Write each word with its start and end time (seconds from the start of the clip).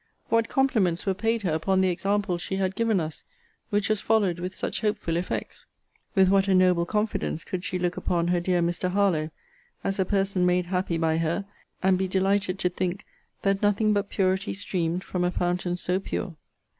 What 0.29 0.49
compliments 0.49 1.05
were 1.05 1.13
paid 1.13 1.43
her 1.43 1.51
upon 1.53 1.81
the 1.81 1.89
example 1.89 2.39
she 2.39 2.55
had 2.55 2.75
given 2.75 2.99
us, 2.99 3.23
which 3.69 3.87
was 3.87 4.01
followed 4.01 4.39
with 4.39 4.55
such 4.55 4.81
hopeful 4.81 5.15
effects! 5.15 5.67
With 6.15 6.27
what 6.27 6.47
a 6.47 6.55
noble 6.55 6.87
confidence 6.87 7.43
could 7.43 7.63
she 7.63 7.77
look 7.77 7.97
upon 7.97 8.29
her 8.29 8.39
dear 8.39 8.63
Mr. 8.63 8.89
Harlowe, 8.89 9.29
as 9.83 9.99
a 9.99 10.03
person 10.05 10.43
made 10.43 10.65
happy 10.65 10.97
by 10.97 11.17
her; 11.19 11.45
and 11.83 11.99
be 11.99 12.07
delighted 12.07 12.57
to 12.57 12.69
think 12.69 13.05
that 13.43 13.61
nothing 13.61 13.93
but 13.93 14.09
purity 14.09 14.55
streamed 14.55 15.03
from 15.03 15.23
a 15.23 15.29
fountain 15.29 15.77
so 15.77 15.99
pure! 15.99 16.35